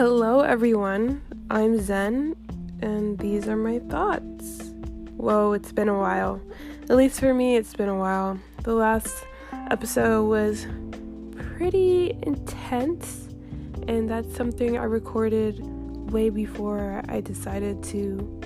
[0.00, 1.20] Hello, everyone.
[1.50, 2.34] I'm Zen,
[2.80, 4.72] and these are my thoughts.
[5.18, 6.40] Whoa, it's been a while.
[6.84, 8.38] At least for me, it's been a while.
[8.62, 9.26] The last
[9.70, 10.66] episode was
[11.36, 13.28] pretty intense,
[13.88, 15.60] and that's something I recorded
[16.10, 18.39] way before I decided to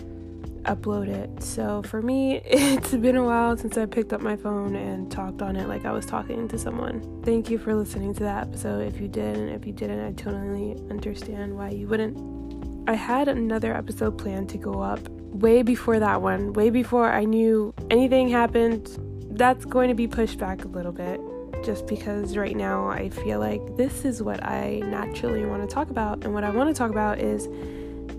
[0.64, 1.42] upload it.
[1.42, 5.42] So for me, it's been a while since I picked up my phone and talked
[5.42, 7.22] on it like I was talking to someone.
[7.22, 8.86] Thank you for listening to that episode.
[8.86, 12.88] If you did, and if you didn't, I totally understand why you wouldn't.
[12.88, 17.24] I had another episode planned to go up way before that one, way before I
[17.24, 18.98] knew anything happened.
[19.30, 21.20] That's going to be pushed back a little bit
[21.64, 25.90] just because right now I feel like this is what I naturally want to talk
[25.90, 26.24] about.
[26.24, 27.48] And what I want to talk about is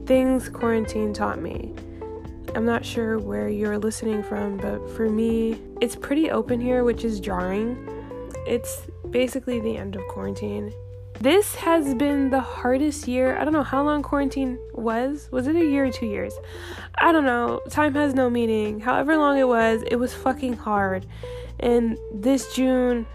[0.08, 1.74] things quarantine taught me.
[2.56, 7.04] I'm not sure where you're listening from, but for me, it's pretty open here, which
[7.04, 7.78] is jarring.
[8.48, 10.72] It's basically the end of quarantine.
[11.20, 13.38] This has been the hardest year.
[13.38, 15.28] I don't know how long quarantine was.
[15.34, 16.34] Was it a year or two years?
[16.98, 17.60] I don't know.
[17.70, 18.80] Time has no meaning.
[18.80, 21.06] However long it was, it was fucking hard.
[21.60, 23.06] And this June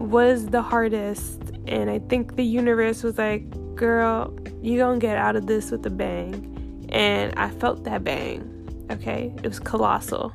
[0.00, 1.40] was the hardest.
[1.68, 5.86] And I think the universe was like, girl, you gonna get out of this with
[5.86, 6.86] a bang.
[6.88, 8.57] And I felt that bang
[8.90, 9.32] okay?
[9.42, 10.32] It was colossal.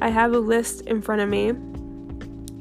[0.00, 1.52] I have a list in front of me.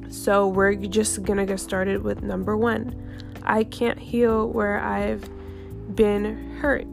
[0.10, 2.96] So we're just gonna get started with number one.
[3.44, 5.30] I can't heal where I've
[5.96, 6.88] been hurt.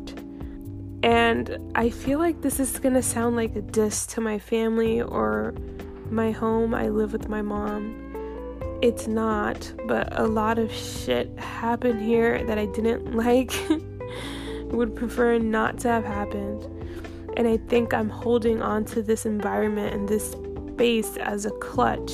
[1.03, 5.55] And I feel like this is gonna sound like a diss to my family or
[6.11, 6.75] my home.
[6.75, 7.99] I live with my mom.
[8.83, 13.53] It's not, but a lot of shit happened here that I didn't like.
[14.73, 16.82] Would prefer not to have happened.
[17.37, 20.35] And I think I'm holding on to this environment and this
[20.73, 22.11] space as a clutch.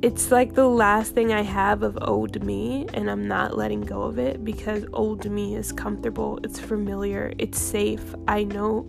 [0.00, 4.02] It's like the last thing I have of old me, and I'm not letting go
[4.02, 8.14] of it because old me is comfortable, it's familiar, it's safe.
[8.28, 8.82] I know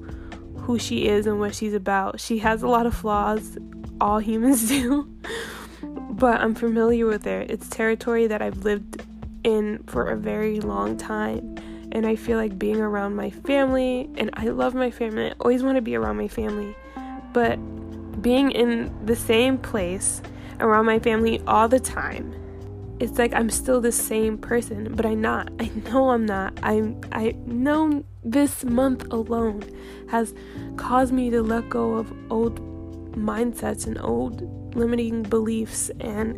[0.55, 2.19] who she is and what she's about.
[2.19, 3.57] She has a lot of flaws,
[3.99, 5.11] all humans do,
[6.11, 7.41] but I'm familiar with her.
[7.41, 9.01] It's territory that I've lived
[9.43, 11.48] in for a very long time
[11.91, 15.63] and I feel like being around my family, and I love my family, I always
[15.63, 16.75] want to be around my family,
[17.33, 17.57] but
[18.21, 20.21] being in the same place
[20.59, 22.33] around my family all the time,
[22.99, 25.49] it's like I'm still the same person, but I'm not.
[25.59, 26.57] I know I'm not.
[26.63, 29.63] I'm I know this month alone
[30.09, 30.33] has
[30.75, 32.59] caused me to let go of old
[33.15, 36.37] mindsets and old limiting beliefs and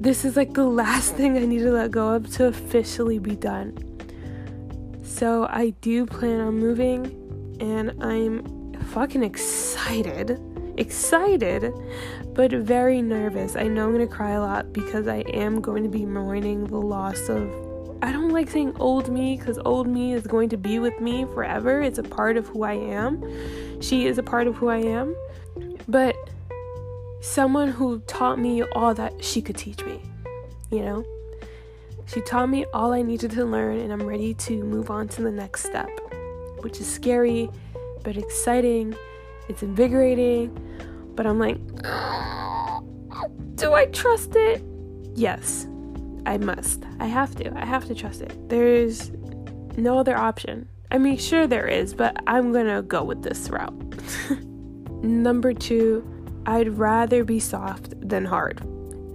[0.00, 3.36] this is like the last thing I need to let go of to officially be
[3.36, 3.76] done.
[5.12, 7.04] So I do plan on moving
[7.60, 10.40] and I'm fucking excited.
[10.78, 11.70] Excited,
[12.32, 13.54] but very nervous.
[13.54, 16.78] I know I'm gonna cry a lot because I am going to be mourning the
[16.78, 17.46] loss of.
[18.00, 21.26] I don't like saying old me because old me is going to be with me
[21.26, 21.82] forever.
[21.82, 23.22] It's a part of who I am.
[23.82, 25.14] She is a part of who I am.
[25.86, 26.16] But
[27.20, 30.00] someone who taught me all that she could teach me,
[30.70, 31.04] you know?
[32.06, 35.22] She taught me all I needed to learn, and I'm ready to move on to
[35.22, 35.88] the next step,
[36.60, 37.48] which is scary
[38.02, 38.94] but exciting.
[39.48, 40.50] It's invigorating,
[41.14, 41.56] but I'm like,
[43.54, 44.62] do I trust it?
[45.14, 45.66] Yes,
[46.26, 46.84] I must.
[47.00, 47.56] I have to.
[47.56, 48.48] I have to trust it.
[48.48, 49.10] There's
[49.76, 50.68] no other option.
[50.90, 53.72] I mean, sure there is, but I'm gonna go with this route.
[55.02, 56.06] Number two,
[56.46, 58.62] I'd rather be soft than hard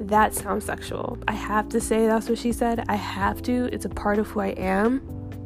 [0.08, 1.18] that sounds sexual.
[1.28, 2.86] I have to say that's what she said.
[2.88, 3.70] I have to.
[3.72, 5.00] It's a part of who I am.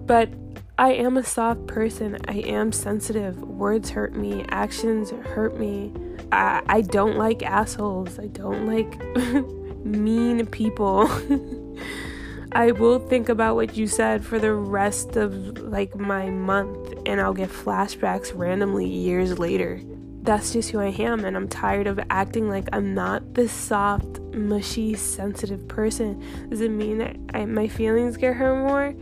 [0.05, 0.29] But
[0.77, 2.17] I am a soft person.
[2.27, 3.38] I am sensitive.
[3.41, 5.94] Words hurt me, actions hurt me.
[6.31, 8.19] I, I don't like assholes.
[8.19, 9.00] I don't like
[9.85, 11.09] mean people.
[12.53, 17.21] I will think about what you said for the rest of like my month and
[17.21, 19.81] I'll get flashbacks randomly years later
[20.23, 24.19] that's just who I am, and I'm tired of acting like I'm not this soft,
[24.34, 26.22] mushy, sensitive person.
[26.50, 28.94] Does it mean that I, my feelings get hurt more?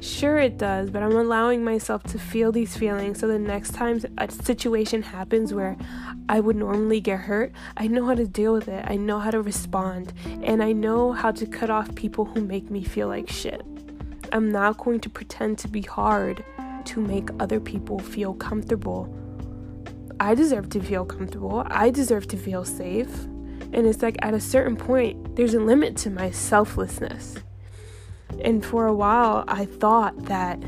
[0.00, 3.98] Sure, it does, but I'm allowing myself to feel these feelings so the next time
[4.18, 5.76] a situation happens where
[6.28, 8.84] I would normally get hurt, I know how to deal with it.
[8.86, 10.12] I know how to respond,
[10.42, 13.62] and I know how to cut off people who make me feel like shit.
[14.32, 16.44] I'm not going to pretend to be hard
[16.84, 19.12] to make other people feel comfortable
[20.18, 21.62] I deserve to feel comfortable.
[21.66, 23.26] I deserve to feel safe.
[23.72, 27.36] And it's like at a certain point, there's a limit to my selflessness.
[28.42, 30.58] And for a while, I thought that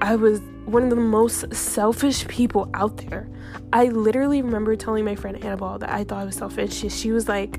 [0.00, 3.28] I was one of the most selfish people out there.
[3.72, 6.74] I literally remember telling my friend Annabelle that I thought I was selfish.
[6.74, 7.58] She, she was like,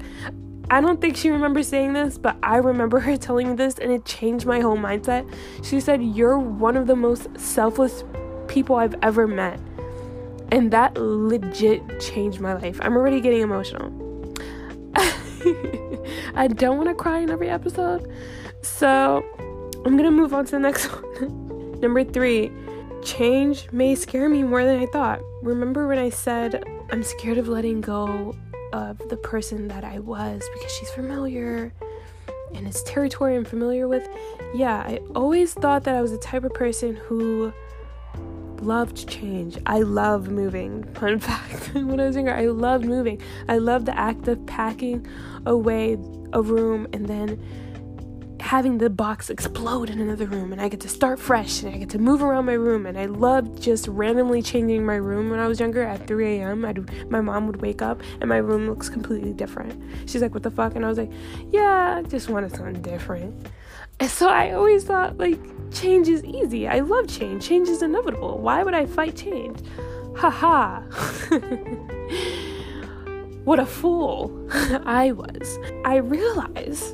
[0.70, 3.92] I don't think she remembers saying this, but I remember her telling me this and
[3.92, 5.32] it changed my whole mindset.
[5.64, 8.04] She said, You're one of the most selfless
[8.48, 9.60] people I've ever met.
[10.52, 12.80] And that legit changed my life.
[12.82, 14.05] I'm already getting emotional.
[16.36, 18.12] I don't want to cry in every episode.
[18.62, 19.24] So
[19.86, 21.80] I'm to move on to the next one.
[21.80, 22.52] Number three,
[23.04, 25.20] change may scare me more than I thought.
[25.44, 28.36] Remember when I said I'm scared of letting go
[28.74, 31.74] of the person that I was because she's familiar
[32.54, 34.08] and it's territory I'm familiar with.
[34.54, 37.54] Yeah, I always thought that I was the type of person who
[38.66, 39.58] loved change.
[39.66, 40.84] I love moving.
[40.96, 43.22] Fun fact when I was younger, I loved moving.
[43.48, 45.08] I loved the act of packing
[45.46, 45.98] away
[46.34, 47.40] a room and then
[48.42, 51.78] having the box explode in another room and I get to start fresh and I
[51.80, 55.40] get to move around my room and I loved just randomly changing my room when
[55.40, 56.64] I was younger at 3 a.m.
[56.64, 59.82] I'd, my mom would wake up and my room looks completely different.
[60.08, 60.76] She's like, what the fuck?
[60.76, 61.12] And I was like,
[61.52, 63.48] yeah, I just wanted something different.
[64.02, 65.40] So I always thought like
[65.74, 66.68] change is easy.
[66.68, 67.48] I love change.
[67.48, 68.40] Change is inevitable.
[68.40, 69.60] Why would I fight change?
[70.16, 70.82] Haha.
[73.44, 74.48] what a fool
[74.86, 75.60] I was.
[75.84, 76.94] I realize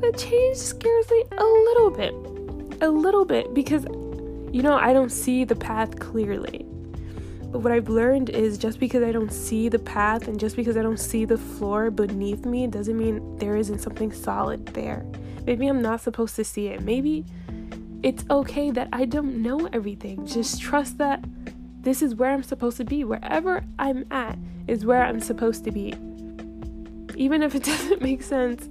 [0.00, 2.14] the change scares me a little bit.
[2.82, 3.84] A little bit because,
[4.52, 6.66] you know, I don't see the path clearly.
[7.54, 10.82] What I've learned is just because I don't see the path and just because I
[10.82, 15.06] don't see the floor beneath me doesn't mean there isn't something solid there.
[15.46, 16.82] Maybe I'm not supposed to see it.
[16.82, 17.24] Maybe
[18.02, 20.26] it's okay that I don't know everything.
[20.26, 21.24] Just trust that
[21.82, 23.04] this is where I'm supposed to be.
[23.04, 24.36] Wherever I'm at
[24.66, 25.94] is where I'm supposed to be.
[27.14, 28.68] Even if it doesn't make sense,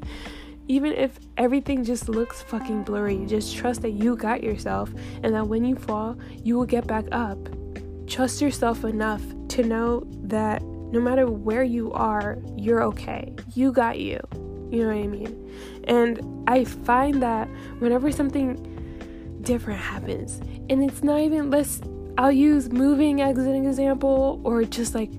[0.68, 4.92] even if everything just looks fucking blurry, just trust that you got yourself
[5.24, 7.38] and that when you fall, you will get back up.
[8.14, 13.34] Trust yourself enough to know that no matter where you are, you're okay.
[13.56, 14.20] You got you.
[14.70, 15.52] You know what I mean?
[15.86, 17.50] And I find that
[17.80, 21.82] whenever something different happens, and it's not even let's
[22.20, 25.10] I'll use moving as an example or just like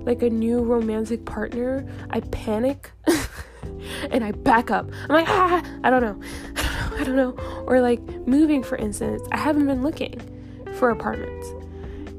[0.00, 2.90] like a new romantic partner, I panic
[4.10, 4.90] and I back up.
[5.08, 6.20] I'm like, ah, I don't know.
[6.58, 6.96] I don't know.
[6.98, 7.64] I don't know.
[7.66, 10.20] Or like moving, for instance, I haven't been looking
[10.74, 11.48] for apartments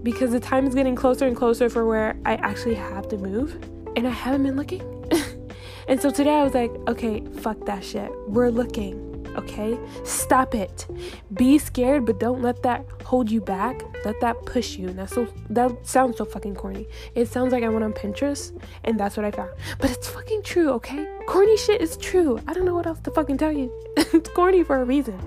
[0.05, 3.59] because the time is getting closer and closer for where I actually have to move,
[3.97, 4.83] and I haven't been looking.
[5.87, 8.11] and so today I was like, okay, fuck that shit.
[8.27, 9.01] We're looking.
[9.35, 9.77] Okay?
[10.03, 10.87] Stop it.
[11.33, 13.81] Be scared, but don't let that hold you back.
[14.05, 14.89] Let that push you.
[14.89, 16.87] And that's so that sounds so fucking corny.
[17.15, 19.49] It sounds like I went on Pinterest and that's what I found.
[19.79, 21.05] But it's fucking true, okay?
[21.27, 22.39] Corny shit is true.
[22.47, 23.73] I don't know what else to fucking tell you.
[23.97, 25.19] it's corny for a reason.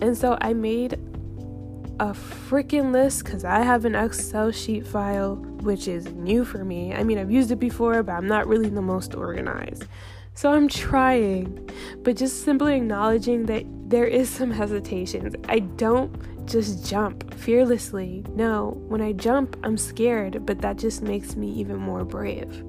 [0.00, 0.98] And so I made
[1.98, 6.92] a freaking list because I have an Excel sheet file, which is new for me.
[6.94, 9.86] I mean, I've used it before, but I'm not really the most organized.
[10.34, 11.70] So I'm trying,
[12.02, 15.34] but just simply acknowledging that there is some hesitations.
[15.48, 16.14] I don't
[16.46, 18.22] just jump fearlessly.
[18.34, 22.64] No, when I jump, I'm scared, but that just makes me even more brave.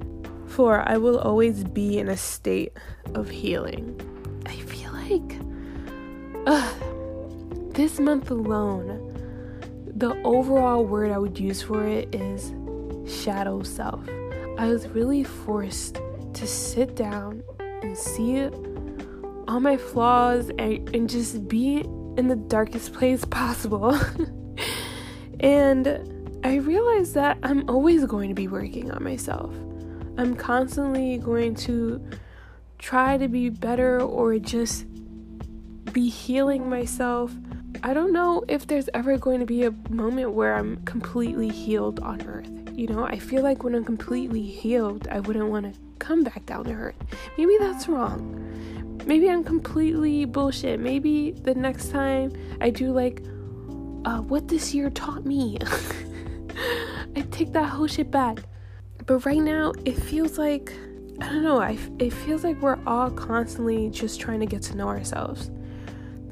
[0.47, 2.71] For I will always be in a state
[3.13, 3.99] of healing.
[4.45, 5.37] I feel like
[6.47, 9.06] ugh, this month alone,
[9.97, 12.53] the overall word I would use for it is
[13.23, 14.07] shadow self.
[14.59, 15.99] I was really forced
[16.33, 18.47] to sit down and see
[19.47, 21.77] all my flaws and, and just be
[22.15, 23.99] in the darkest place possible.
[25.39, 25.87] and
[26.43, 29.51] I realized that I'm always going to be working on myself.
[30.19, 32.07] I'm constantly going to
[32.77, 34.85] try to be better or just
[35.91, 37.31] be healing myself.
[37.83, 41.99] I don't know if there's ever going to be a moment where I'm completely healed
[41.99, 42.49] on earth.
[42.73, 46.45] You know, I feel like when I'm completely healed, I wouldn't want to come back
[46.45, 46.95] down to earth.
[47.37, 49.01] Maybe that's wrong.
[49.05, 50.79] Maybe I'm completely bullshit.
[50.79, 53.23] Maybe the next time I do like
[54.05, 55.57] uh, what this year taught me,
[57.15, 58.39] I take that whole shit back.
[59.05, 60.73] But right now, it feels like
[61.19, 61.59] I don't know.
[61.59, 65.49] I, it feels like we're all constantly just trying to get to know ourselves,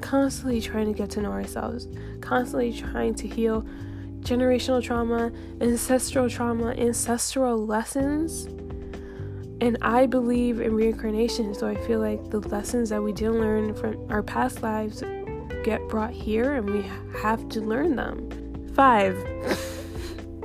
[0.00, 1.88] constantly trying to get to know ourselves,
[2.20, 3.66] constantly trying to heal
[4.20, 8.48] generational trauma, ancestral trauma, ancestral lessons
[9.60, 13.74] and I believe in reincarnation, so I feel like the lessons that we didn't learn
[13.74, 15.02] from our past lives
[15.64, 16.84] get brought here and we
[17.20, 18.28] have to learn them.
[18.74, 19.14] Five.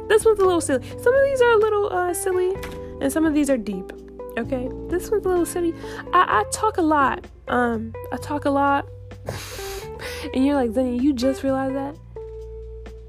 [0.07, 0.87] this one's a little silly.
[0.87, 2.55] Some of these are a little uh, silly,
[3.01, 3.91] and some of these are deep.
[4.37, 5.73] Okay, this one's a little silly.
[6.13, 7.27] I, I talk a lot.
[7.49, 8.87] Um, I talk a lot,
[10.33, 11.97] and you're like, Zenny, you just realized that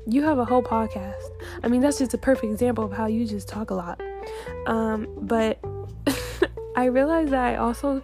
[0.06, 1.30] you have a whole podcast.
[1.62, 4.00] I mean, that's just a perfect example of how you just talk a lot.
[4.66, 5.58] Um, but
[6.76, 8.02] I realize that I also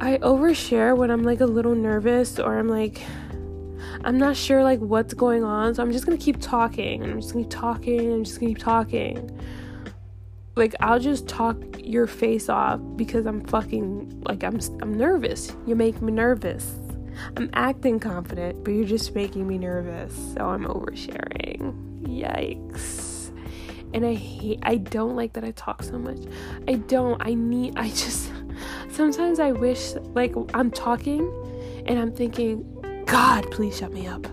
[0.00, 3.02] I overshare when I'm like a little nervous or I'm like
[4.04, 7.02] I'm not sure like what's going on, so I'm just gonna keep talking.
[7.02, 8.12] I'm just gonna keep talking.
[8.12, 9.40] I'm just gonna keep talking.
[10.54, 15.54] Like I'll just talk your face off because I'm fucking like I'm I'm nervous.
[15.66, 16.78] You make me nervous.
[17.36, 20.14] I'm acting confident, but you're just making me nervous.
[20.34, 22.02] So I'm oversharing.
[22.02, 23.30] Yikes.
[23.94, 26.18] And I hate I don't like that I talk so much.
[26.68, 27.20] I don't.
[27.24, 28.32] I need I just
[28.90, 31.30] sometimes I wish like I'm talking
[31.86, 32.64] and I'm thinking
[33.06, 34.26] God, please shut me up.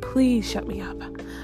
[0.00, 0.98] Please shut me up.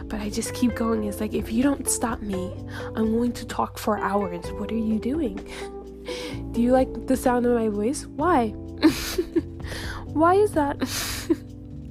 [0.05, 1.05] But I just keep going.
[1.05, 2.53] It's like, if you don't stop me,
[2.95, 4.51] I'm going to talk for hours.
[4.53, 5.37] What are you doing?
[6.53, 8.07] Do you like the sound of my voice?
[8.07, 8.55] Why?
[10.13, 10.77] Why is that?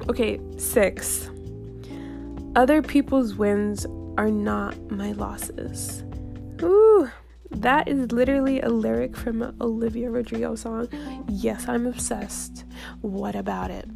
[0.09, 1.29] okay, six.
[2.55, 3.85] Other people's wins
[4.17, 6.03] are not my losses.
[6.61, 7.09] Ooh,
[7.51, 10.87] that is literally a lyric from an Olivia Rodrigo song.
[11.29, 12.65] Yes, I'm obsessed.
[13.01, 13.87] What about it?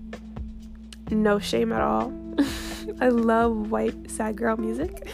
[1.14, 2.14] no shame at all.
[3.02, 5.08] I love white sad girl music.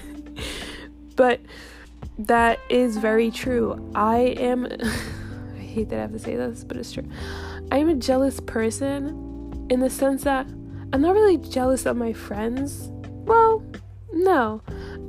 [1.16, 1.40] but
[2.18, 3.92] that is very true.
[3.96, 7.08] I am I hate that I have to say this, but it's true.
[7.72, 10.48] I am a jealous person in the sense that
[10.92, 12.90] I'm not really jealous of my friends.
[13.26, 13.64] Well,
[14.12, 14.64] no.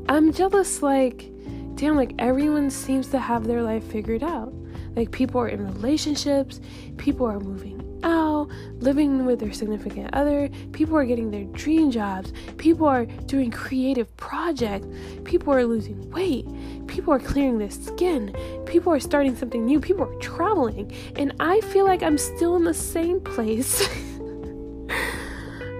[0.09, 1.31] I'm jealous like
[1.77, 4.53] damn like everyone seems to have their life figured out.
[4.95, 6.61] Like people are in relationships,
[6.99, 12.33] people are moving out, living with their significant other, people are getting their dream jobs,
[12.57, 14.87] people are doing creative projects,
[15.25, 16.47] people are losing weight,
[16.87, 18.35] people are clearing their skin,
[18.67, 22.65] people are starting something new, people are traveling, and I feel like I'm still in
[22.65, 23.89] the same place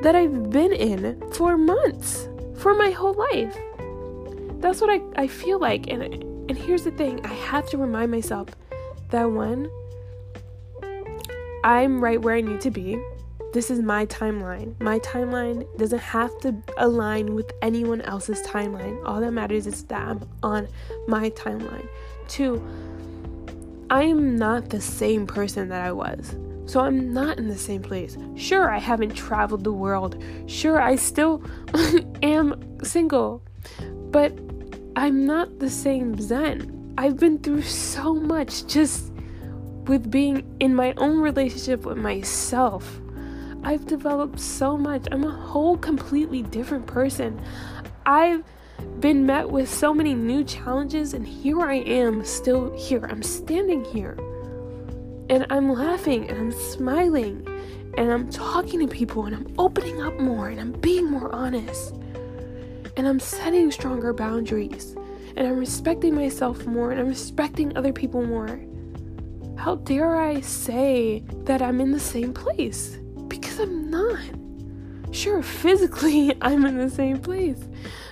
[0.03, 3.57] that I've been in for months, for my whole life.
[4.61, 8.11] That's what I, I feel like, and and here's the thing, I have to remind
[8.11, 8.49] myself
[9.11, 9.71] that one
[11.65, 13.01] I'm right where I need to be.
[13.53, 14.81] This is my timeline.
[14.81, 19.01] My timeline doesn't have to align with anyone else's timeline.
[19.05, 20.69] All that matters is that I'm on
[21.09, 21.89] my timeline.
[22.29, 22.65] Two,
[23.91, 26.37] I am not the same person that I was.
[26.67, 28.17] So I'm not in the same place.
[28.37, 30.23] Sure, I haven't traveled the world.
[30.47, 31.43] Sure, I still
[32.23, 33.43] am single.
[34.13, 34.39] But
[34.95, 36.95] I'm not the same Zen.
[36.97, 39.10] I've been through so much just
[39.87, 43.01] with being in my own relationship with myself.
[43.63, 45.07] I've developed so much.
[45.13, 47.41] I'm a whole completely different person.
[48.07, 48.43] I've
[49.01, 53.07] been met with so many new challenges, and here I am, still here.
[53.11, 54.17] I'm standing here.
[55.29, 57.47] And I'm laughing and I'm smiling
[57.97, 61.95] and I'm talking to people and I'm opening up more and I'm being more honest.
[62.97, 64.97] And I'm setting stronger boundaries
[65.37, 68.61] and I'm respecting myself more and I'm respecting other people more.
[69.61, 72.97] How dare I say that I'm in the same place?
[73.29, 74.19] Because I'm not.
[75.15, 77.59] Sure, physically, I'm in the same place.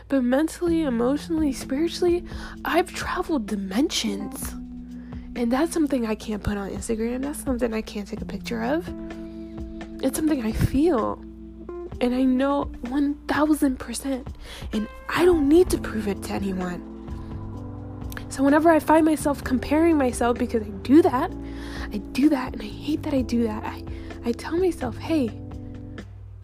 [0.08, 2.22] But mentally, emotionally, spiritually,
[2.66, 4.52] I've traveled dimensions.
[5.36, 7.22] And that's something I can't put on Instagram.
[7.22, 8.86] That's something I can't take a picture of.
[10.02, 11.14] It's something I feel.
[12.02, 14.26] And I know 1000%.
[14.74, 16.97] And I don't need to prove it to anyone.
[18.38, 21.32] So whenever I find myself comparing myself because I do that,
[21.92, 23.64] I do that and I hate that I do that.
[23.64, 23.82] I
[24.24, 25.36] I tell myself, "Hey,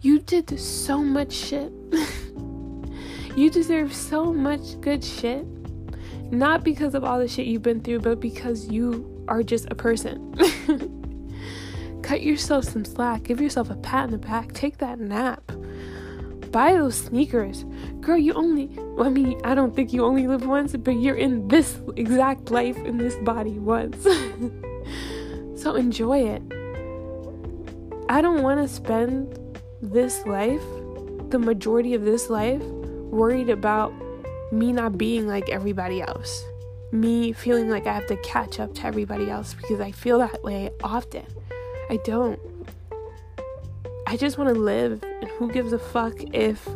[0.01, 1.71] you did so much shit.
[3.37, 5.47] you deserve so much good shit.
[6.33, 9.75] Not because of all the shit you've been through, but because you are just a
[9.75, 10.35] person."
[12.03, 13.23] Cut yourself some slack.
[13.23, 14.51] Give yourself a pat in the back.
[14.51, 15.49] Take that nap
[16.55, 17.65] buy those sneakers.
[17.99, 21.49] Girl, you only, I mean, I don't think you only live once, but you're in
[21.49, 24.01] this exact life in this body once.
[25.61, 26.41] so enjoy it.
[28.07, 29.37] I don't want to spend
[29.81, 30.63] this life,
[31.29, 33.93] the majority of this life, worried about
[34.53, 36.41] me not being like everybody else.
[36.93, 40.41] Me feeling like I have to catch up to everybody else because I feel that
[40.41, 41.25] way often.
[41.89, 42.39] I don't.
[44.07, 45.03] I just want to live,
[45.37, 46.67] who gives a fuck if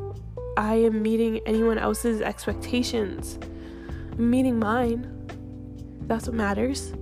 [0.57, 3.39] I am meeting anyone else's expectations?
[4.11, 5.07] I'm meeting mine.
[6.01, 6.93] That's what matters.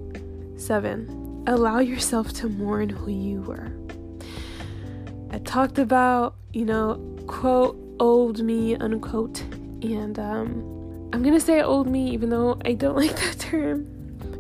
[0.56, 3.72] Seven, allow yourself to mourn who you were.
[5.32, 6.96] I talked about, you know,
[7.26, 9.42] quote, old me, unquote,
[9.82, 13.88] and um, I'm gonna say old me even though I don't like that term.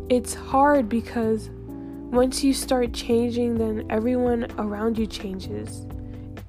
[0.10, 5.87] It's hard because once you start changing, then everyone around you changes.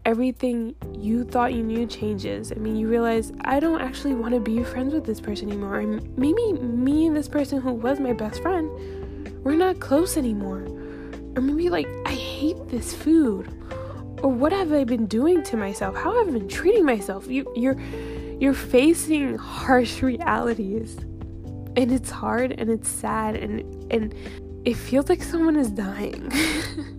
[0.08, 2.50] Everything you thought you knew changes.
[2.50, 5.80] I mean, you realize I don't actually want to be friends with this person anymore.
[5.80, 8.70] And maybe me and this person who was my best friend
[9.44, 10.62] we're not close anymore.
[11.36, 13.48] Or maybe like, I hate this food.
[14.22, 15.94] Or what have I been doing to myself?
[15.94, 17.26] How have I been treating myself?
[17.26, 17.78] You, you're,
[18.40, 20.96] you're facing harsh realities.
[21.76, 24.14] And it's hard and it's sad and, and
[24.64, 26.32] it feels like someone is dying.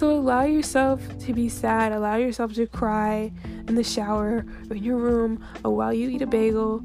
[0.00, 3.30] so allow yourself to be sad, allow yourself to cry
[3.68, 6.82] in the shower or in your room or while you eat a bagel.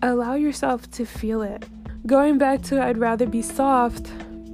[0.00, 1.66] Allow yourself to feel it.
[2.06, 4.10] Going back to I'd rather be soft,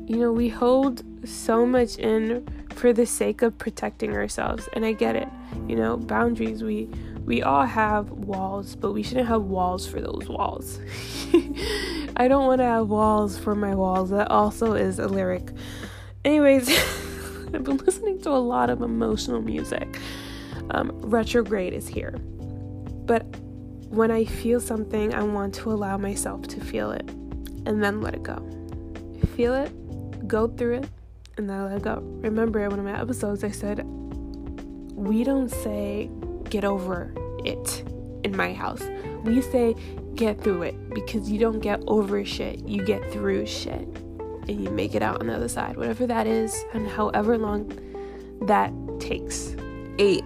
[0.06, 4.90] you know, we hold so much in for the sake of protecting ourselves, and I
[4.90, 5.28] get it.
[5.68, 6.88] You know, boundaries, we
[7.26, 10.80] we all have walls, but we shouldn't have walls for those walls.
[12.16, 14.10] I don't want to have walls for my walls.
[14.10, 15.52] That also is a lyric.
[16.24, 16.68] Anyways,
[17.54, 19.98] I've been listening to a lot of emotional music
[20.70, 22.12] um, retrograde is here.
[23.06, 23.22] But
[23.88, 27.08] when I feel something, I want to allow myself to feel it
[27.64, 28.36] and then let it go.
[29.34, 30.88] Feel it, go through it,
[31.38, 32.00] and then let it go.
[32.20, 33.82] Remember, in one of my episodes, I said,
[34.94, 36.10] We don't say
[36.50, 37.14] get over
[37.44, 37.82] it
[38.24, 38.82] in my house.
[39.24, 39.74] We say
[40.14, 43.88] get through it because you don't get over shit, you get through shit
[44.48, 47.70] and you make it out on the other side, whatever that is, and however long
[48.42, 49.54] that takes.
[49.98, 50.24] Eight,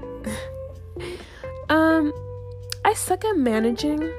[1.68, 2.12] um,
[2.84, 4.12] I suck at managing.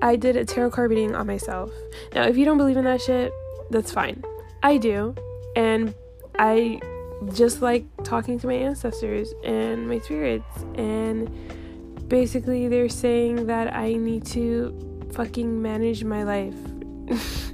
[0.00, 1.70] I did a tarot card reading on myself.
[2.14, 3.32] Now, if you don't believe in that shit,
[3.70, 4.22] that's fine.
[4.62, 5.14] I do.
[5.56, 5.94] And
[6.38, 6.80] I
[7.32, 10.64] just like talking to my ancestors and my spirits.
[10.74, 11.30] And
[12.08, 16.54] basically, they're saying that I need to fucking manage my life.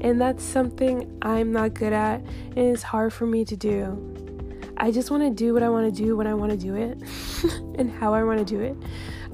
[0.00, 4.06] and that's something I'm not good at, and it's hard for me to do.
[4.76, 6.74] I just want to do what I want to do when I want to do
[6.74, 6.98] it
[7.78, 8.74] and how I want to do it.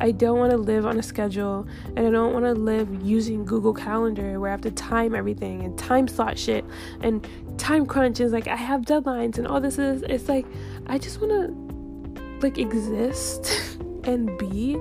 [0.01, 3.45] I don't want to live on a schedule and I don't want to live using
[3.45, 6.65] Google Calendar where I have to time everything and time slot shit
[7.01, 7.27] and
[7.59, 10.47] time crunch is like I have deadlines and all this is it's like
[10.89, 14.79] I just want to like exist and be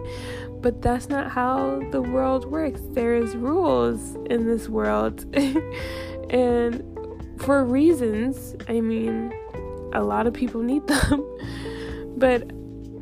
[0.61, 2.81] but that's not how the world works.
[2.91, 5.25] There's rules in this world.
[6.29, 6.83] and
[7.41, 9.33] for reasons, I mean,
[9.93, 11.25] a lot of people need them.
[12.17, 12.51] but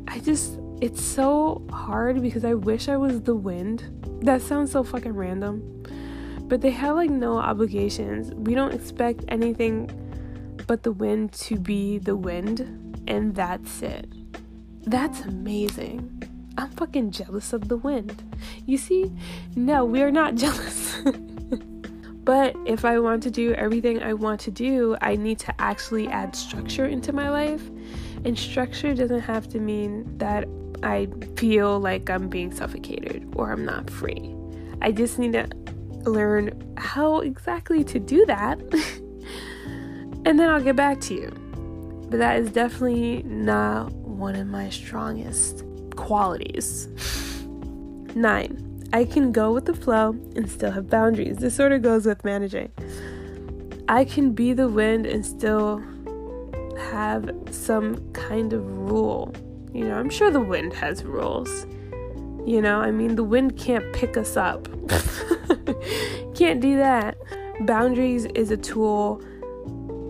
[0.08, 3.90] I just, it's so hard because I wish I was the wind.
[4.22, 5.82] That sounds so fucking random.
[6.46, 8.32] But they have like no obligations.
[8.34, 9.90] We don't expect anything
[10.66, 12.60] but the wind to be the wind,
[13.06, 14.12] and that's it.
[14.82, 16.33] That's amazing.
[16.56, 18.22] I'm fucking jealous of the wind.
[18.66, 19.12] You see?
[19.56, 21.00] No, we are not jealous.
[22.24, 26.08] But if I want to do everything I want to do, I need to actually
[26.08, 27.62] add structure into my life.
[28.24, 30.48] And structure doesn't have to mean that
[30.82, 34.34] I feel like I'm being suffocated or I'm not free.
[34.80, 35.48] I just need to
[36.08, 38.58] learn how exactly to do that.
[40.24, 41.28] and then I'll get back to you.
[42.08, 45.62] But that is definitely not one of my strongest
[46.04, 46.86] qualities.
[48.14, 51.38] Nine, I can go with the flow and still have boundaries.
[51.38, 52.70] This sort of goes with managing.
[53.88, 55.82] I can be the wind and still
[56.78, 59.34] have some kind of rule.
[59.72, 61.66] You know, I'm sure the wind has rules.
[62.46, 64.68] You know, I mean, the wind can't pick us up.
[66.34, 67.16] can't do that.
[67.60, 69.22] Boundaries is a tool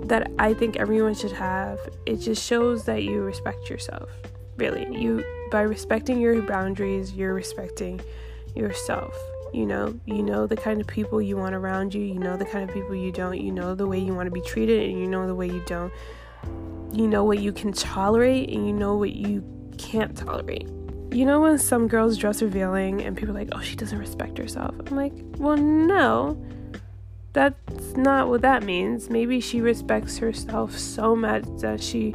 [0.06, 1.78] that I think everyone should have.
[2.04, 4.10] It just shows that you respect yourself.
[4.56, 4.86] Really.
[4.94, 8.00] You by respecting your boundaries, you're respecting
[8.54, 9.16] yourself.
[9.52, 12.44] You know, you know the kind of people you want around you, you know the
[12.44, 14.98] kind of people you don't, you know the way you want to be treated, and
[14.98, 15.92] you know the way you don't.
[16.92, 19.44] You know what you can tolerate, and you know what you
[19.78, 20.68] can't tolerate.
[21.12, 24.36] You know, when some girls dress revealing and people are like, oh, she doesn't respect
[24.36, 24.74] herself.
[24.86, 26.36] I'm like, well, no,
[27.32, 29.10] that's not what that means.
[29.10, 32.14] Maybe she respects herself so much that she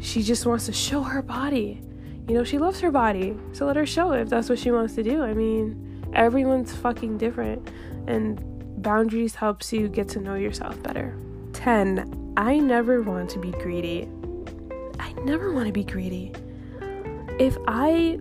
[0.00, 1.80] she just wants to show her body
[2.28, 3.36] you know, she loves her body.
[3.52, 5.22] So let her show it if that's what she wants to do.
[5.22, 7.68] I mean, everyone's fucking different.
[8.06, 8.42] And
[8.82, 11.16] boundaries helps you get to know yourself better.
[11.52, 12.34] 10.
[12.36, 14.08] I never want to be greedy.
[14.98, 16.32] I never want to be greedy.
[17.38, 18.18] If I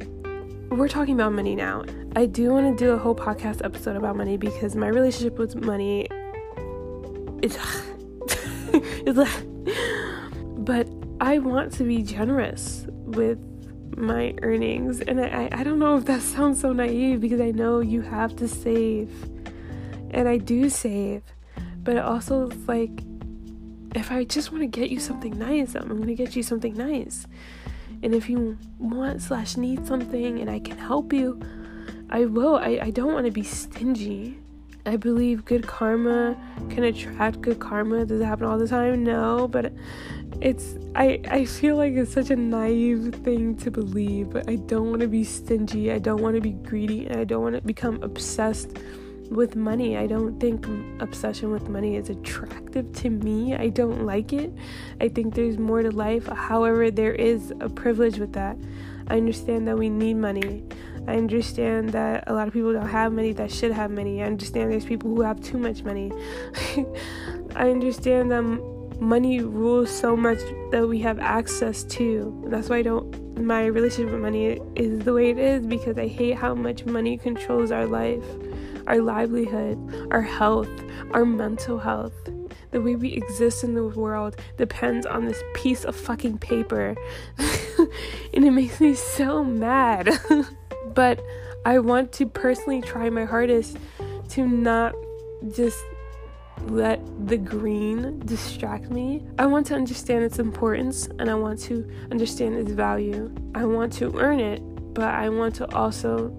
[0.78, 1.84] we're talking about money now.
[2.16, 5.56] I do want to do a whole podcast episode about money because my relationship with
[5.56, 6.08] money
[7.42, 7.58] is
[9.06, 9.16] is
[10.58, 10.90] but
[11.22, 13.40] I want to be generous with
[13.98, 15.02] my earnings.
[15.02, 18.36] And I, I don't know if that sounds so naive because I know you have
[18.38, 19.10] to save.
[20.12, 21.24] And I do save.
[21.78, 22.92] But it also like,
[23.96, 27.28] if I just want to get you something nice, I'm to get you something nice.
[28.02, 31.42] And if you want slash need something and I can help you,
[32.10, 32.58] I will.
[32.58, 34.40] I, I don't want to be stingy.
[34.86, 36.38] I believe good karma
[36.70, 38.06] can attract good karma.
[38.06, 39.04] Does it happen all the time?
[39.04, 39.72] No, but
[40.44, 44.90] it's I I feel like it's such a naive thing to believe, but I don't
[44.90, 45.92] want to be stingy.
[45.92, 48.78] I don't want to be greedy, and I don't want to become obsessed
[49.32, 49.98] with money.
[49.98, 50.68] I don't think
[51.02, 53.56] obsession with money is attractive to me.
[53.56, 54.52] I don't like it.
[55.00, 56.28] I think there's more to life.
[56.28, 58.58] However, there is a privilege with that.
[59.08, 60.64] I understand that we need money.
[61.08, 64.22] I understand that a lot of people don't have money that should have money.
[64.22, 66.12] I understand there's people who have too much money.
[67.56, 70.40] I understand that money rules so much
[70.72, 72.44] that we have access to.
[72.48, 76.08] That's why I don't my relationship with money is the way it is because I
[76.08, 78.24] hate how much money controls our life,
[78.88, 80.70] our livelihood, our health,
[81.12, 82.14] our mental health.
[82.72, 86.96] The way we exist in the world depends on this piece of fucking paper.
[87.38, 90.10] and it makes me so mad.
[90.94, 91.24] but
[91.66, 93.78] I want to personally try my hardest
[94.30, 94.94] to not
[95.56, 95.80] just
[96.62, 99.26] let the green distract me.
[99.38, 103.34] I want to understand its importance and I want to understand its value.
[103.54, 104.62] I want to earn it,
[104.94, 106.30] but I want to also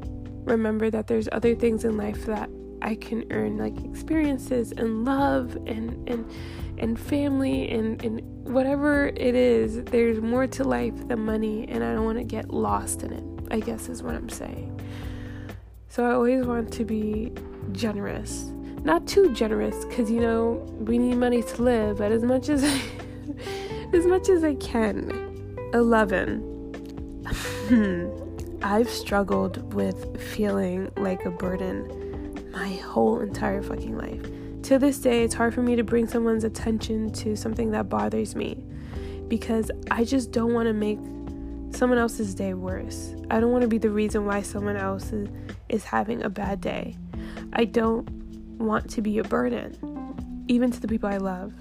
[0.45, 2.51] remember that there's other things in life that
[2.83, 6.31] I can earn like experiences and love and and
[6.79, 11.95] and family and and whatever it is there's more to life than money and I
[11.95, 13.25] don't want to get lost in it.
[13.51, 14.81] I guess is what I'm saying.
[15.89, 17.33] So I always want to be
[17.73, 18.54] generous
[18.85, 22.63] not too generous because you know we need money to live but as much as
[22.63, 22.81] I,
[23.93, 25.33] as much as i can.
[25.73, 26.41] 11
[27.69, 28.09] hmm.
[28.63, 34.23] i've struggled with feeling like a burden my whole entire fucking life.
[34.65, 38.37] To this day it's hard for me to bring someone's attention to something that bothers
[38.37, 38.63] me
[39.29, 40.99] because i just don't want to make
[41.75, 43.15] someone else's day worse.
[43.31, 45.29] I don't want to be the reason why someone else is,
[45.69, 46.97] is having a bad day.
[47.53, 48.09] I don't
[48.59, 51.53] want to be a burden, even to the people I love.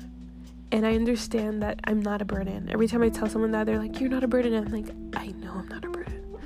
[0.71, 2.69] And I understand that I'm not a burden.
[2.71, 4.53] Every time I tell someone that, they're like, You're not a burden.
[4.53, 6.37] I'm like, I know I'm not a burden.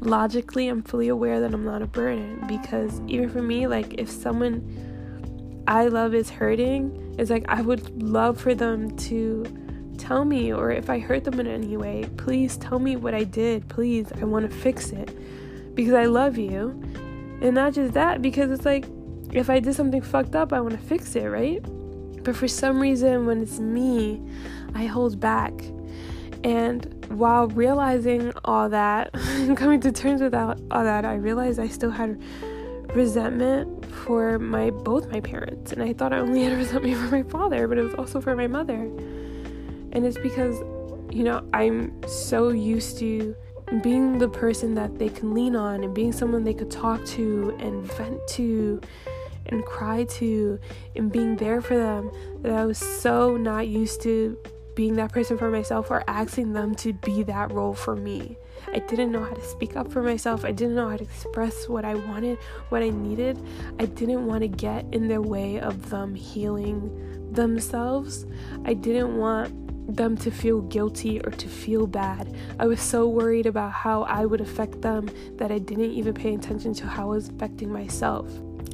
[0.00, 4.10] Logically, I'm fully aware that I'm not a burden because even for me, like, if
[4.10, 9.44] someone I love is hurting, it's like I would love for them to
[9.98, 13.24] tell me, or if I hurt them in any way, please tell me what I
[13.24, 13.68] did.
[13.68, 15.16] Please, I want to fix it
[15.74, 16.70] because I love you.
[17.42, 18.86] And not just that, because it's like
[19.32, 21.60] if I did something fucked up, I want to fix it, right?
[22.24, 24.22] But for some reason, when it's me,
[24.74, 25.52] I hold back.
[26.42, 29.12] And while realizing all that,
[29.56, 32.20] coming to terms with all, that, I realized I still had
[32.94, 35.72] resentment for my both my parents.
[35.72, 38.34] And I thought I only had resentment for my father, but it was also for
[38.34, 38.74] my mother.
[39.92, 40.58] And it's because,
[41.10, 43.34] you know, I'm so used to
[43.82, 47.56] being the person that they can lean on and being someone they could talk to
[47.60, 48.80] and vent to
[49.46, 50.58] and cry to
[50.96, 52.10] and being there for them
[52.42, 54.36] that I was so not used to
[54.74, 58.36] being that person for myself or asking them to be that role for me.
[58.72, 60.44] I didn't know how to speak up for myself.
[60.44, 63.38] I didn't know how to express what I wanted, what I needed.
[63.78, 68.26] I didn't want to get in their way of them healing themselves.
[68.64, 72.34] I didn't want them to feel guilty or to feel bad.
[72.58, 76.34] I was so worried about how I would affect them that I didn't even pay
[76.34, 78.30] attention to how I was affecting myself.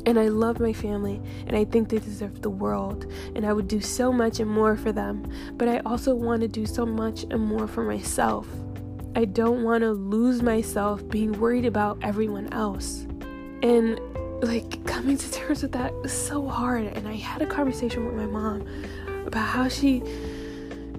[0.07, 3.67] And I love my family, and I think they deserve the world, and I would
[3.67, 5.25] do so much and more for them.
[5.55, 8.47] But I also want to do so much and more for myself.
[9.17, 13.07] I don't want to lose myself being worried about everyone else.
[13.63, 13.99] And
[14.43, 16.85] like coming to terms with that was so hard.
[16.85, 18.65] And I had a conversation with my mom
[19.27, 20.03] about how she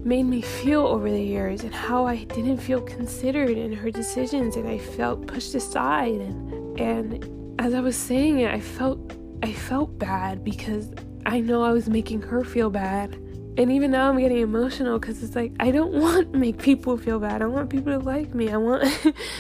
[0.04, 4.56] made me feel over the years and how I didn't feel considered in her decisions
[4.56, 9.54] and I felt pushed aside and and as I was saying it, I felt I
[9.54, 10.92] felt bad because
[11.26, 13.16] I know I was making her feel bad.
[13.58, 16.98] And even now I'm getting emotional cuz it's like I don't want to make people
[16.98, 17.42] feel bad.
[17.42, 18.50] I want people to like me.
[18.50, 18.84] I want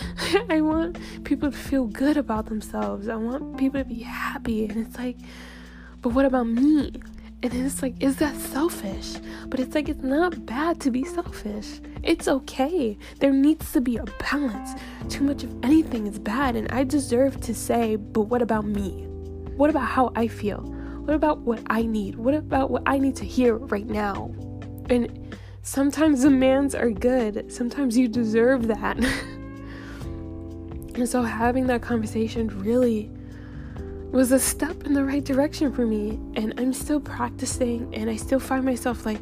[0.50, 3.08] I want people to feel good about themselves.
[3.08, 5.18] I want people to be happy and it's like
[6.02, 6.92] but what about me?
[7.44, 9.16] And it's like, is that selfish?
[9.48, 11.80] But it's like, it's not bad to be selfish.
[12.04, 12.98] It's okay.
[13.20, 14.80] There needs to be a balance.
[15.10, 19.06] Too much of anything is bad, and I deserve to say, but what about me?
[19.56, 20.60] What about how I feel?
[20.60, 22.16] What about what I need?
[22.16, 24.34] What about what I need to hear right now?
[24.90, 28.98] And sometimes demands are good, sometimes you deserve that.
[30.96, 33.12] and so having that conversation really
[34.12, 36.20] was a step in the right direction for me.
[36.36, 39.22] And I'm still practicing, and I still find myself like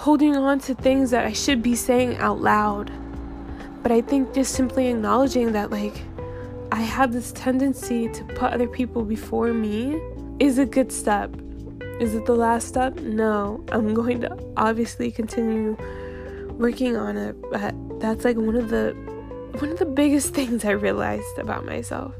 [0.00, 2.90] holding on to things that I should be saying out loud.
[3.82, 5.94] But I think just simply acknowledging that, like,
[6.72, 10.00] I have this tendency to put other people before me
[10.38, 11.30] is a good step.
[12.00, 12.96] Is it the last step?
[12.96, 13.62] No.
[13.72, 15.76] I'm going to obviously continue
[16.52, 18.94] working on it, but that's like one of the
[19.58, 22.14] one of the biggest things I realized about myself.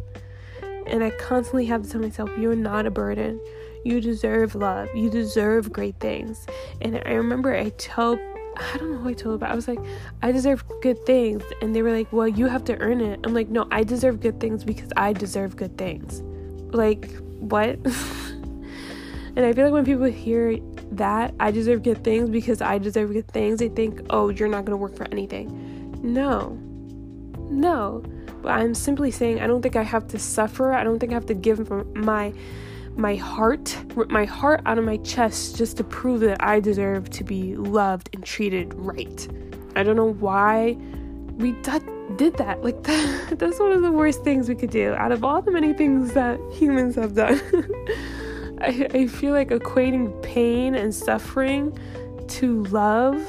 [0.87, 3.40] And I constantly have to tell myself, you're not a burden.
[3.85, 4.88] You deserve love.
[4.95, 6.47] You deserve great things.
[6.81, 8.19] And I remember I told
[8.57, 9.79] I don't know who I told, but I was like,
[10.23, 11.43] I deserve good things.
[11.62, 13.21] And they were like, Well, you have to earn it.
[13.25, 16.23] I'm like, No, I deserve good things because I deserve good things.
[16.75, 17.69] Like, what?
[17.85, 20.59] and I feel like when people hear
[20.93, 24.64] that, I deserve good things because I deserve good things, they think, Oh, you're not
[24.64, 25.97] going to work for anything.
[26.03, 26.59] No.
[27.51, 28.03] No.
[28.43, 30.73] But I'm simply saying, I don't think I have to suffer.
[30.73, 32.33] I don't think I have to give my
[33.01, 37.11] my heart, rip my heart out of my chest just to prove that I deserve
[37.11, 39.29] to be loved and treated right.
[39.77, 40.77] I don't know why
[41.37, 41.79] we d-
[42.17, 42.63] did that.
[42.63, 45.51] Like, that, that's one of the worst things we could do out of all the
[45.51, 47.41] many things that humans have done.
[48.61, 51.77] I, I feel like equating pain and suffering
[52.29, 53.21] to love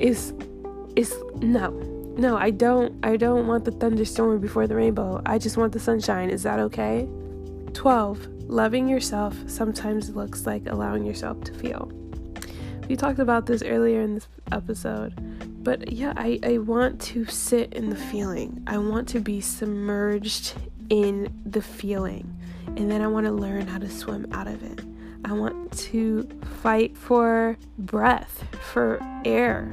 [0.00, 0.32] is
[0.96, 1.70] is no
[2.16, 5.78] no i don't i don't want the thunderstorm before the rainbow i just want the
[5.78, 7.08] sunshine is that okay
[7.74, 11.92] 12 Loving yourself sometimes looks like allowing yourself to feel.
[12.88, 15.12] We talked about this earlier in this episode,
[15.62, 18.64] but yeah, I, I want to sit in the feeling.
[18.66, 20.54] I want to be submerged
[20.88, 24.80] in the feeling, and then I want to learn how to swim out of it.
[25.26, 26.26] I want to
[26.62, 29.64] fight for breath, for air.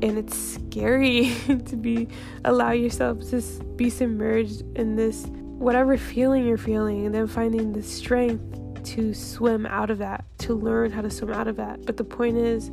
[0.00, 1.34] And it's scary
[1.66, 2.08] to be
[2.46, 3.42] allow yourself to
[3.76, 5.26] be submerged in this
[5.58, 10.54] whatever feeling you're feeling and then finding the strength to swim out of that, to
[10.54, 11.84] learn how to swim out of that.
[11.84, 12.70] But the point is,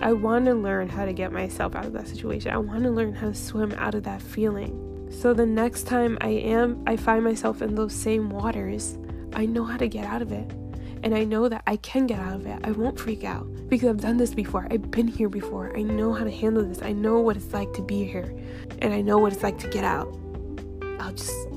[0.00, 2.52] I want to learn how to get myself out of that situation.
[2.52, 5.08] I want to learn how to swim out of that feeling.
[5.10, 8.96] So the next time I am I find myself in those same waters,
[9.34, 10.50] I know how to get out of it.
[11.02, 12.60] And I know that I can get out of it.
[12.62, 14.66] I won't freak out because I've done this before.
[14.70, 15.76] I've been here before.
[15.76, 16.82] I know how to handle this.
[16.82, 18.34] I know what it's like to be here.
[18.78, 20.16] And I know what it's like to get out.
[21.00, 21.49] I'll just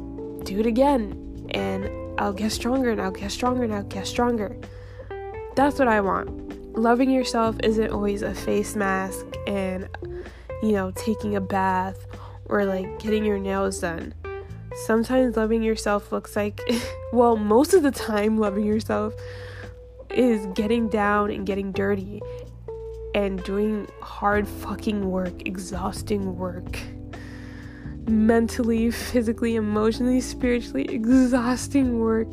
[0.43, 4.55] do it again and I'll get stronger and I'll get stronger and I'll get stronger.
[5.55, 6.77] That's what I want.
[6.77, 9.87] Loving yourself isn't always a face mask and,
[10.61, 12.05] you know, taking a bath
[12.45, 14.13] or like getting your nails done.
[14.85, 16.59] Sometimes loving yourself looks like,
[17.13, 19.13] well, most of the time, loving yourself
[20.09, 22.21] is getting down and getting dirty
[23.15, 26.79] and doing hard fucking work, exhausting work
[28.07, 32.27] mentally, physically, emotionally, spiritually exhausting work.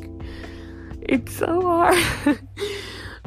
[1.01, 1.97] It's so hard.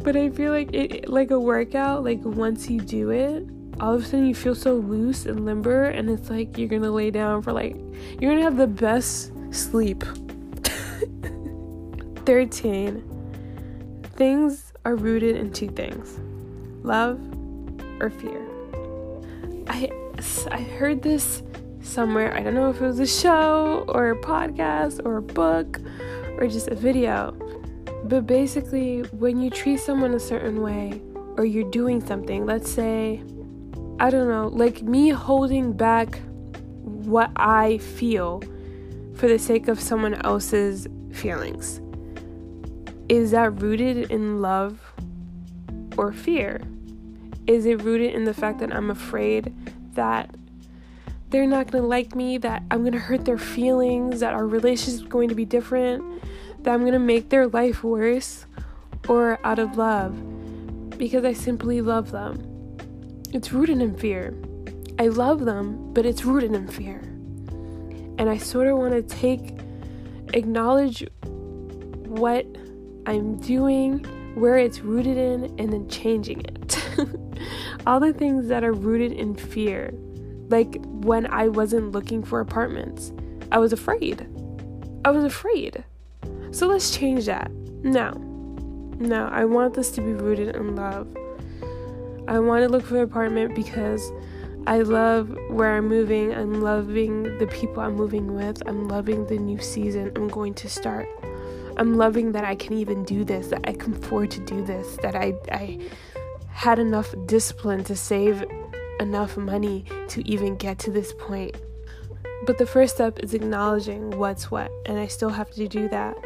[0.02, 3.46] but I feel like it like a workout, like once you do it,
[3.80, 6.90] all of a sudden you feel so loose and limber and it's like you're to
[6.90, 7.76] lay down for like
[8.20, 10.04] you're to have the best sleep.
[12.26, 13.10] 13.
[14.16, 16.20] Things are rooted in two things.
[16.84, 17.20] Love
[18.00, 18.40] or fear.
[19.66, 19.90] I
[20.50, 21.42] I heard this
[21.84, 22.34] somewhere.
[22.34, 25.80] I don't know if it was a show or a podcast or a book
[26.38, 27.32] or just a video.
[28.04, 31.00] But basically, when you treat someone a certain way
[31.36, 33.22] or you're doing something, let's say,
[34.00, 36.20] I don't know, like me holding back
[36.82, 38.42] what I feel
[39.14, 41.80] for the sake of someone else's feelings.
[43.08, 44.80] Is that rooted in love
[45.96, 46.60] or fear?
[47.46, 49.54] Is it rooted in the fact that I'm afraid
[49.94, 50.34] that
[51.34, 54.46] they're not going to like me, that I'm going to hurt their feelings, that our
[54.46, 56.22] relationship is going to be different,
[56.62, 58.46] that I'm going to make their life worse,
[59.08, 60.14] or out of love
[60.96, 62.78] because I simply love them.
[63.32, 64.32] It's rooted in fear.
[65.00, 67.00] I love them, but it's rooted in fear.
[68.16, 69.58] And I sort of want to take,
[70.34, 71.04] acknowledge
[72.06, 72.46] what
[73.06, 74.04] I'm doing,
[74.36, 76.78] where it's rooted in, and then changing it.
[77.88, 79.92] All the things that are rooted in fear
[80.48, 83.12] like when I wasn't looking for apartments,
[83.52, 84.26] I was afraid.
[85.04, 85.84] I was afraid.
[86.50, 87.50] So let's change that.
[87.82, 88.10] No.
[88.98, 91.08] No, I want this to be rooted in love.
[92.28, 94.12] I want to look for an apartment because
[94.66, 96.32] I love where I'm moving.
[96.32, 98.62] I'm loving the people I'm moving with.
[98.66, 101.08] I'm loving the new season I'm going to start.
[101.76, 104.96] I'm loving that I can even do this, that I can afford to do this,
[105.02, 105.80] that I, I
[106.48, 108.44] had enough discipline to save
[109.00, 111.56] enough money to even get to this point.
[112.46, 116.16] But the first step is acknowledging what's what, and I still have to do that.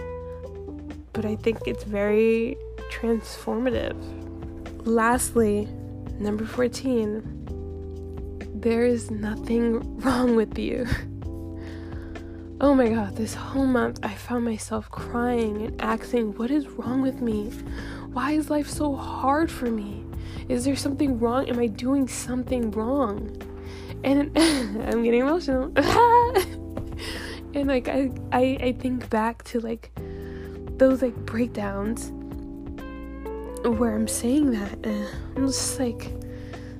[1.12, 2.56] But I think it's very
[2.90, 3.96] transformative.
[4.86, 5.66] Lastly,
[6.18, 7.22] number 14,
[8.60, 10.86] there is nothing wrong with you.
[12.60, 17.02] Oh my god, this whole month I found myself crying and asking, What is wrong
[17.02, 17.50] with me?
[18.12, 20.07] Why is life so hard for me?
[20.48, 21.48] Is there something wrong?
[21.48, 23.36] Am I doing something wrong?
[24.04, 25.72] And I'm getting emotional.
[27.54, 29.90] and like I, I I think back to like
[30.78, 32.12] those like breakdowns
[33.64, 34.78] where I'm saying that
[35.36, 36.12] I'm just like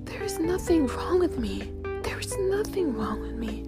[0.05, 1.71] there is nothing wrong with me.
[2.03, 3.68] There is nothing wrong with me.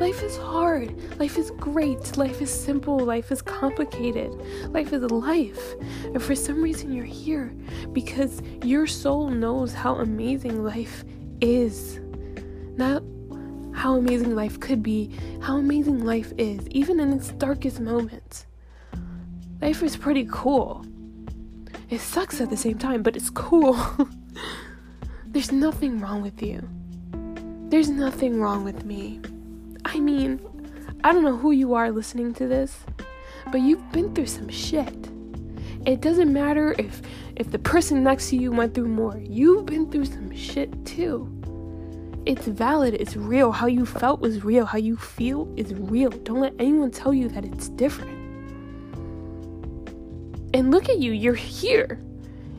[0.00, 1.18] Life is hard.
[1.20, 2.16] Life is great.
[2.16, 2.98] Life is simple.
[2.98, 4.32] Life is complicated.
[4.70, 5.74] Life is life.
[6.04, 7.54] And for some reason, you're here
[7.92, 11.04] because your soul knows how amazing life
[11.40, 12.00] is.
[12.76, 13.04] Not
[13.72, 18.46] how amazing life could be, how amazing life is, even in its darkest moments.
[19.60, 20.84] Life is pretty cool.
[21.88, 23.78] It sucks at the same time, but it's cool.
[25.26, 26.68] There's nothing wrong with you.
[27.68, 29.20] There's nothing wrong with me.
[29.84, 30.40] I mean,
[31.04, 32.78] I don't know who you are listening to this,
[33.52, 35.08] but you've been through some shit.
[35.86, 37.02] It doesn't matter if
[37.36, 39.18] if the person next to you went through more.
[39.18, 41.30] You've been through some shit too.
[42.26, 43.52] It's valid, it's real.
[43.52, 44.64] How you felt was real.
[44.64, 46.08] How you feel is real.
[46.08, 48.12] Don't let anyone tell you that it's different.
[50.54, 52.00] And look at you, you're here.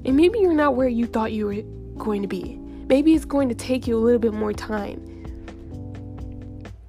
[0.04, 1.62] And maybe you're not where you thought you were
[1.98, 2.58] going to be.
[2.88, 5.15] Maybe it's going to take you a little bit more time.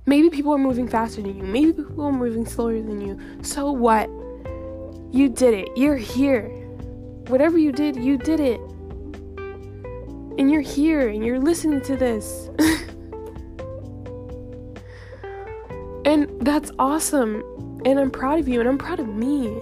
[0.08, 1.42] Maybe people are moving faster than you.
[1.42, 3.18] Maybe people are moving slower than you.
[3.42, 4.08] So what?
[5.12, 5.68] You did it.
[5.76, 6.44] You're here.
[7.26, 8.60] Whatever you did, you did it.
[10.38, 12.50] And you're here and you're listening to this.
[16.04, 17.42] and that's awesome.
[17.84, 19.60] And I'm proud of you and I'm proud of me.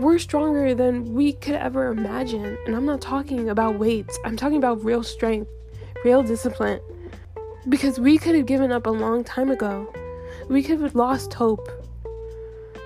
[0.00, 2.58] We're stronger than we could ever imagine.
[2.66, 5.52] And I'm not talking about weights, I'm talking about real strength,
[6.04, 6.80] real discipline
[7.68, 9.92] because we could have given up a long time ago.
[10.48, 11.68] We could have lost hope.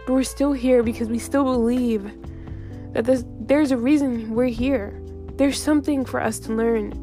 [0.07, 2.11] But we're still here because we still believe
[2.93, 5.01] that there's, there's a reason we're here.
[5.37, 7.01] There's something for us to learn.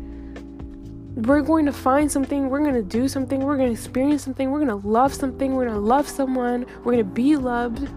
[1.15, 4.49] We're going to find something, we're going to do something, we're going to experience something,
[4.49, 7.89] we're going to love something, we're going to love someone, we're going to be loved.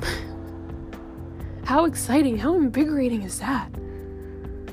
[1.64, 3.68] how exciting, how invigorating is that?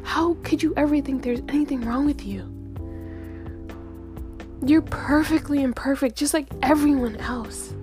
[0.03, 2.56] How could you ever think there's anything wrong with you?
[4.65, 7.73] You're perfectly imperfect, just like everyone else.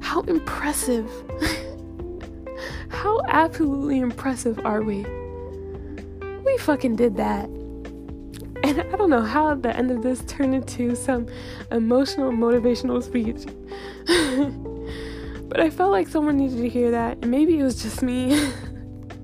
[0.00, 1.10] How impressive.
[2.88, 5.04] How absolutely impressive are we?
[6.44, 7.44] We fucking did that.
[8.62, 11.26] And I don't know how the end of this turned into some
[11.70, 13.46] emotional, motivational speech.
[15.48, 18.50] but I felt like someone needed to hear that, and maybe it was just me.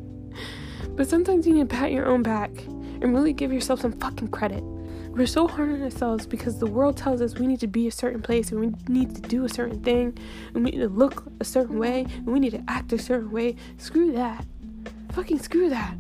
[0.91, 4.29] but sometimes you need to pat your own back and really give yourself some fucking
[4.29, 4.63] credit.
[5.17, 7.91] We're so hard on ourselves because the world tells us we need to be a
[7.91, 10.19] certain place and we need to do a certain thing
[10.53, 13.31] and we need to look a certain way and we need to act a certain
[13.31, 13.57] way.
[13.79, 14.45] Screw that.
[15.13, 15.95] Fucking screw that.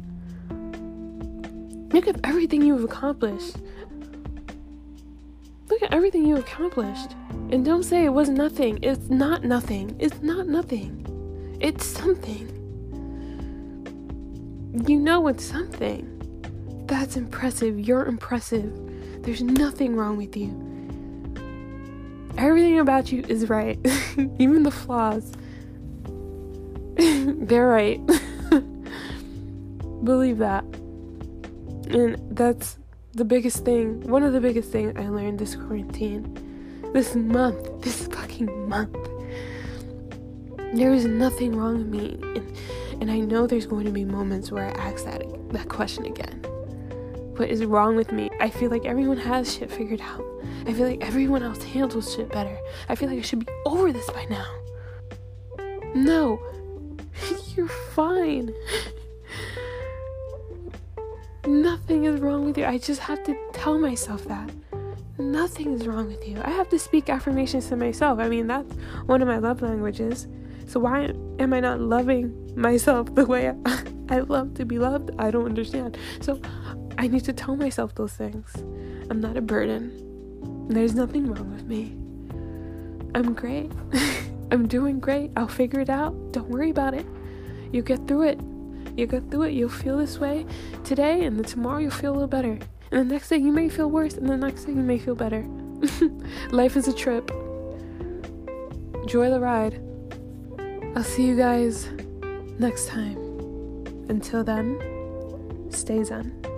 [1.95, 3.57] Look at everything you've accomplished.
[5.71, 7.13] Look at everything you accomplished.
[7.51, 8.79] And don't say it was nothing.
[8.83, 9.97] It's not nothing.
[9.99, 11.57] It's not nothing.
[11.63, 12.53] It's something.
[14.87, 16.85] You know it's something.
[16.87, 17.81] That's impressive.
[17.81, 18.86] You're impressive.
[19.27, 20.53] There's nothing wrong with you.
[22.39, 23.77] Everything about you is right,
[24.39, 25.33] even the flaws.
[26.95, 28.01] They're right.
[30.05, 30.63] Believe that.
[31.91, 32.79] And that's
[33.15, 38.07] the biggest thing, one of the biggest things I learned this quarantine, this month, this
[38.07, 38.97] fucking month.
[40.73, 42.17] There is nothing wrong with me.
[42.23, 42.57] And,
[43.01, 46.45] and I know there's going to be moments where I ask that, that question again.
[47.37, 48.31] What is wrong with me?
[48.41, 50.25] I feel like everyone has shit figured out.
[50.67, 52.59] I feel like everyone else handles shit better.
[52.89, 54.47] I feel like I should be over this by now.
[55.95, 56.41] No,
[57.55, 58.55] you're fine.
[61.47, 62.65] Nothing is wrong with you.
[62.65, 64.51] I just have to tell myself that.
[65.19, 66.41] Nothing is wrong with you.
[66.43, 68.19] I have to speak affirmations to myself.
[68.19, 68.73] I mean, that's
[69.05, 70.27] one of my love languages.
[70.67, 73.83] So why am I not loving myself the way I,
[74.17, 75.11] I love to be loved?
[75.19, 75.99] I don't understand.
[76.21, 76.41] So
[76.99, 78.55] I need to tell myself those things.
[79.11, 80.69] I'm not a burden.
[80.69, 81.97] There's nothing wrong with me.
[83.15, 83.71] I'm great.
[84.51, 85.31] I'm doing great.
[85.37, 86.33] I'll figure it out.
[86.33, 87.07] Don't worry about it.
[87.73, 88.41] You get through it.
[88.97, 89.53] You get through it.
[89.53, 90.47] You'll feel this way
[90.85, 92.59] today, and then tomorrow you'll feel a little better.
[92.91, 95.15] And the next day you may feel worse, and the next day you may feel
[95.15, 95.43] better.
[96.51, 97.31] Life is a trip.
[99.03, 99.81] Enjoy the ride.
[100.97, 101.89] I'll see you guys
[102.59, 103.19] next time.
[104.09, 106.56] Until then, stay zen.